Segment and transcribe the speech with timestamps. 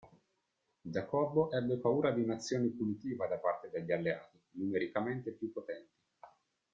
[0.83, 5.93] Giacobbe ebbe paura di un'azione punitiva da parte degli alleati, numericamente più potenti.